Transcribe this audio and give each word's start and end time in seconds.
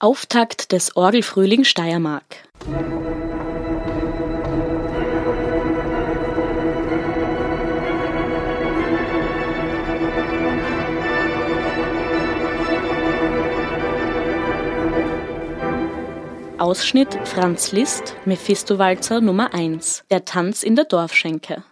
Auftakt 0.00 0.70
des 0.70 0.94
Orgelfrühling 0.94 1.64
Steiermark. 1.64 2.22
Ausschnitt 16.58 17.18
Franz 17.24 17.72
Liszt, 17.72 18.14
Mephisto-Walzer 18.24 19.20
Nummer 19.20 19.52
1, 19.52 20.04
der 20.12 20.24
Tanz 20.24 20.62
in 20.62 20.76
der 20.76 20.84
Dorfschenke. 20.84 21.64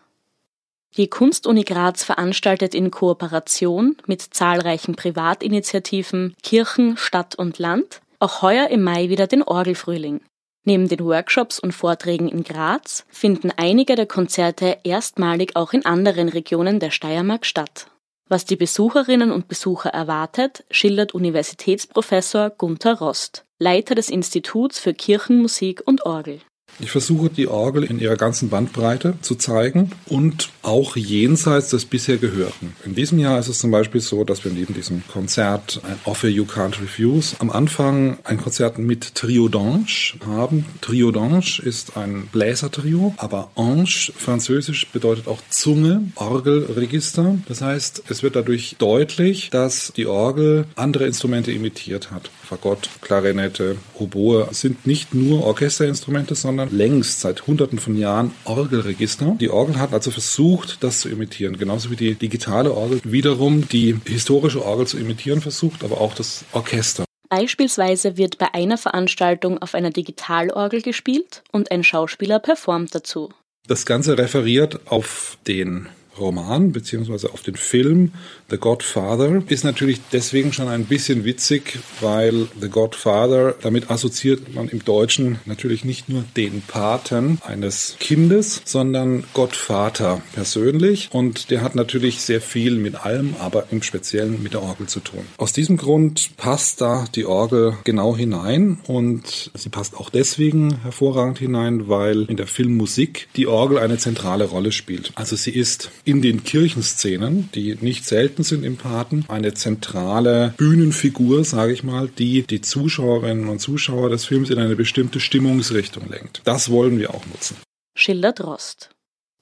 Die 0.97 1.09
Kunstuni 1.09 1.63
Graz 1.63 2.03
veranstaltet 2.03 2.75
in 2.75 2.91
Kooperation 2.91 3.97
mit 4.09 4.21
zahlreichen 4.23 4.97
Privatinitiativen, 4.97 6.35
Kirchen, 6.43 6.97
Stadt 6.97 7.37
und 7.37 7.61
Land 7.61 8.01
auch 8.19 8.43
heuer 8.43 8.69
im 8.69 8.83
Mai 8.83 9.09
wieder 9.09 9.27
den 9.27 9.43
Orgelfrühling. 9.43 10.21
Neben 10.65 10.89
den 10.89 11.01
Workshops 11.01 11.61
und 11.61 11.73
Vorträgen 11.73 12.29
in 12.29 12.43
Graz 12.43 13.07
finden 13.09 13.53
einige 13.57 13.95
der 13.95 14.07
Konzerte 14.07 14.79
erstmalig 14.83 15.55
auch 15.55 15.73
in 15.73 15.87
anderen 15.87 16.29
Regionen 16.29 16.81
der 16.81 16.91
Steiermark 16.91 17.47
statt. 17.47 17.89
Was 18.29 18.45
die 18.45 18.57
Besucherinnen 18.57 19.31
und 19.31 19.47
Besucher 19.47 19.91
erwartet, 19.91 20.65
schildert 20.71 21.15
Universitätsprofessor 21.15 22.51
Gunther 22.51 22.99
Rost, 22.99 23.45
Leiter 23.61 23.95
des 23.95 24.11
Instituts 24.11 24.81
für 24.81 24.93
Kirchenmusik 24.93 25.83
und 25.87 26.05
Orgel. 26.05 26.41
Ich 26.79 26.91
versuche 26.91 27.31
die 27.31 27.49
Orgel 27.49 27.85
in 27.85 27.99
ihrer 27.99 28.17
ganzen 28.17 28.51
Bandbreite 28.51 29.15
zu 29.23 29.35
zeigen 29.35 29.93
und 30.07 30.51
auch 30.63 30.97
jenseits 30.97 31.71
des 31.71 31.87
bisher 31.87 32.19
Gehörten. 32.19 32.77
In 32.85 32.95
diesem 32.95 33.19
Jahr 33.19 33.39
ist 33.39 33.49
es 33.49 33.61
zum 33.61 33.71
Beispiel 33.71 34.03
so, 34.03 34.25
dass 34.25 34.45
wir 34.45 34.53
neben 34.53 34.75
diesem 34.75 35.03
Konzert 35.09 35.81
ein 35.85 35.99
Offer 36.05 36.29
You 36.29 36.45
Can't 36.45 36.81
Refuse 36.81 37.37
am 37.39 37.51
Anfang 37.51 38.19
ein 38.25 38.37
Konzert 38.37 38.79
mit 38.79 39.15
Trio 39.15 39.47
d'Ange 39.47 40.21
haben. 40.27 40.67
Trio 40.83 41.09
d'Ange 41.09 41.63
ist 41.63 41.97
ein 41.97 42.29
Bläsertrio, 42.31 43.15
aber 43.17 43.51
Ange, 43.55 44.13
französisch, 44.17 44.87
bedeutet 44.89 45.29
auch 45.29 45.41
Zunge, 45.49 46.03
Orgelregister. 46.17 47.39
Das 47.49 47.63
heißt, 47.63 48.03
es 48.11 48.23
wird 48.23 48.37
dadurch 48.37 48.77
deutlich, 48.79 49.49
dass 49.49 49.93
die 49.97 50.07
Orgel 50.07 50.67
andere 50.75 51.07
Instrumente 51.07 51.53
imitiert 51.53 52.11
hat. 52.11 52.31
Fagott, 52.47 52.91
Klarinette, 53.01 53.77
Oboe 53.95 54.49
sind 54.53 54.87
nicht 54.87 55.15
nur 55.15 55.45
Orchesterinstrumente, 55.45 56.35
sondern 56.35 56.66
längst 56.71 57.21
seit 57.21 57.47
hunderten 57.47 57.79
von 57.79 57.97
Jahren 57.97 58.33
Orgelregister. 58.45 59.37
Die 59.41 59.51
Orgel 59.51 59.79
hat 59.79 59.93
also 59.93 60.11
versucht, 60.11 60.83
das 60.83 61.01
zu 61.01 61.09
imitieren, 61.09 61.59
genauso 61.59 61.91
wie 61.91 61.97
die 61.97 62.15
digitale 62.15 62.73
Orgel 62.73 63.01
wiederum 63.05 63.69
die 63.69 63.99
historische 64.07 64.65
Orgel 64.65 64.87
zu 64.87 64.99
imitieren 64.99 65.41
versucht, 65.41 65.85
aber 65.85 66.01
auch 66.01 66.15
das 66.15 66.45
Orchester. 66.53 67.05
Beispielsweise 67.29 68.17
wird 68.17 68.39
bei 68.39 68.55
einer 68.55 68.79
Veranstaltung 68.79 69.59
auf 69.59 69.75
einer 69.75 69.91
Digitalorgel 69.91 70.83
gespielt 70.83 71.43
und 71.51 71.71
ein 71.71 71.83
Schauspieler 71.83 72.39
performt 72.39 72.95
dazu. 72.95 73.31
Das 73.67 73.85
Ganze 73.85 74.17
referiert 74.17 74.81
auf 74.87 75.39
den 75.47 75.89
Roman 76.19 76.73
beziehungsweise 76.73 77.33
auf 77.33 77.43
den 77.43 77.57
Film 77.57 78.13
The 78.49 78.59
Godfather 78.59 79.43
ist 79.49 79.65
natürlich 79.65 80.01
deswegen 80.13 80.53
schon 80.53 80.69
ein 80.69 80.85
bisschen 80.85 81.25
witzig, 81.25 81.79
weil 82.01 82.47
The 82.61 82.69
Godfather, 82.69 83.55
damit 83.61 83.91
assoziiert 83.91 84.55
man 84.55 84.69
im 84.69 84.85
Deutschen 84.85 85.41
natürlich 85.47 85.85
nicht 85.85 86.09
nur 86.09 86.25
den 86.37 86.63
Paten 86.63 87.39
eines 87.45 87.97
Kindes, 87.99 88.63
sondern 88.65 89.25
Gottvater 89.35 90.23
persönlich 90.33 91.09
und 91.13 91.51
der 91.51 91.63
hat 91.63 91.75
natürlich 91.75 92.21
sehr 92.21 92.41
viel 92.41 92.77
mit 92.77 92.95
allem, 93.05 93.35
aber 93.41 93.67
im 93.71 93.83
Speziellen 93.83 94.43
mit 94.43 94.55
der 94.55 94.63
Orgel 94.63 94.87
zu 94.87 95.01
tun. 95.01 95.25
Aus 95.39 95.53
diesem 95.53 95.77
Grund 95.77 96.37
passt 96.37 96.81
da 96.81 97.07
die 97.15 97.27
Orgel 97.27 97.77
genau 97.85 98.17
hinein 98.17 98.79
und 98.87 99.51
sie 99.55 99.69
passt 99.69 99.97
auch 99.97 100.11
deswegen 100.11 100.83
hervorragend 100.83 101.39
hinein, 101.39 101.89
weil 101.89 102.23
in 102.25 102.37
der 102.37 102.47
Filmmusik 102.47 103.29
die 103.37 103.47
Orgel 103.47 103.79
eine 103.79 103.99
zentrale 103.99 104.45
Rolle 104.45 104.73
spielt. 104.73 105.13
Also 105.15 105.37
sie 105.37 105.51
ist 105.51 105.91
in 106.07 106.23
den 106.23 106.45
Kirchenszenen, 106.45 107.51
die 107.55 107.77
nicht 107.81 108.05
selten 108.05 108.45
sind 108.45 108.65
im 108.65 108.77
Paten, 108.77 109.25
eine 109.29 109.55
zentrale 109.55 110.55
Bühnenfigur, 110.57 111.45
sage 111.45 111.73
ich 111.73 111.83
mal, 111.83 112.09
die 112.09 112.43
die 112.43 112.61
Zuschauerinnen 112.61 113.49
und 113.49 113.59
Zuschauer 113.59 114.09
des 114.09 114.25
Films 114.25 114.49
in 114.51 114.59
eine 114.59 114.77
bestimmte 114.77 115.19
Stimmungsrichtung 115.19 116.09
lenkt. 116.09 116.43
Das 116.45 116.71
wollen 116.71 116.99
wir 116.99 117.13
auch 117.13 117.27
nutzen. 117.27 117.57
Schildert 117.97 118.43
Rost. 118.45 118.91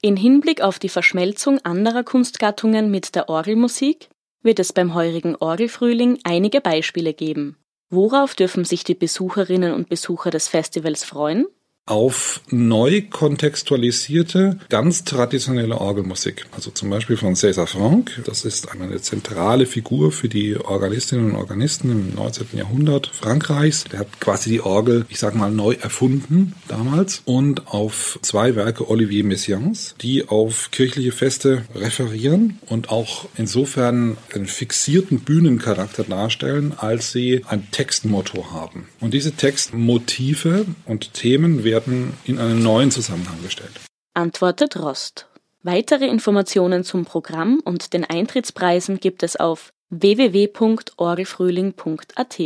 In 0.01 0.17
Hinblick 0.17 0.61
auf 0.61 0.79
die 0.79 0.89
Verschmelzung 0.89 1.59
anderer 1.59 2.03
Kunstgattungen 2.03 2.89
mit 2.89 3.15
der 3.15 3.29
Orgelmusik 3.29 4.09
wird 4.41 4.59
es 4.59 4.73
beim 4.73 4.93
heurigen 4.93 5.35
Orgelfrühling 5.35 6.19
einige 6.23 6.61
Beispiele 6.61 7.13
geben. 7.13 7.57
Worauf 7.89 8.33
dürfen 8.33 8.65
sich 8.65 8.83
die 8.83 8.95
Besucherinnen 8.95 9.73
und 9.73 9.89
Besucher 9.89 10.31
des 10.31 10.47
Festivals 10.47 11.03
freuen? 11.03 11.45
Auf 11.87 12.41
neu 12.49 13.03
kontextualisierte, 13.03 14.57
ganz 14.69 15.03
traditionelle 15.03 15.79
Orgelmusik. 15.79 16.47
Also 16.51 16.71
zum 16.71 16.89
Beispiel 16.89 17.15
von 17.15 17.35
César 17.35 17.67
Franck. 17.67 18.23
Das 18.25 18.43
ist 18.43 18.71
eine 18.71 18.99
zentrale 19.01 19.67
Figur 19.67 20.11
für 20.11 20.27
die 20.27 20.57
Organistinnen 20.57 21.31
und 21.31 21.35
Organisten 21.35 21.91
im 21.91 22.15
19. 22.15 22.47
Jahrhundert 22.53 23.07
Frankreichs. 23.07 23.83
Der 23.83 23.99
hat 23.99 24.19
quasi 24.19 24.49
die 24.49 24.61
Orgel, 24.61 25.05
ich 25.09 25.19
sag 25.19 25.35
mal, 25.35 25.51
neu 25.51 25.73
erfunden 25.73 26.53
damals. 26.67 27.21
Und 27.25 27.67
auf 27.67 28.17
zwei 28.23 28.55
Werke 28.55 28.89
Olivier 28.89 29.23
Messiaens, 29.23 29.93
die 30.01 30.27
auf 30.27 30.71
kirchliche 30.71 31.11
Feste 31.11 31.65
referieren 31.75 32.59
und 32.65 32.89
auch 32.89 33.27
insofern 33.37 34.17
einen 34.33 34.47
fixierten 34.47 35.19
Bühnencharakter 35.19 36.03
darstellen, 36.03 36.73
als 36.75 37.11
sie 37.11 37.43
ein 37.47 37.69
Textmotto 37.69 38.51
haben. 38.51 38.87
Und 38.99 39.13
diese 39.13 39.33
Textmotive 39.33 40.65
und 40.85 41.13
Themen 41.13 41.63
werden 41.63 41.74
werden 41.75 42.13
in 42.23 42.39
einen 42.39 42.63
neuen 42.63 42.89
Zusammenhang 42.91 43.43
gestellt. 43.43 43.73
Antwortet 44.13 44.77
Rost. 44.77 45.27
Weitere 45.61 46.07
Informationen 46.07 46.85
zum 46.85 47.05
Programm 47.05 47.61
und 47.65 47.93
den 47.93 48.05
Eintrittspreisen 48.05 48.99
gibt 48.99 49.23
es 49.23 49.35
auf 49.35 49.73
www.orgelfrühling.at. 49.89 52.41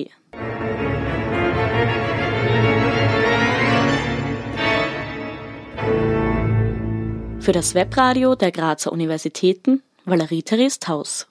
Für 7.39 7.51
das 7.51 7.75
Webradio 7.75 8.35
der 8.35 8.51
Grazer 8.51 8.91
Universitäten 8.91 9.81
Valerie 10.05 10.43
Therese 10.43 10.79
Taus. 10.79 11.27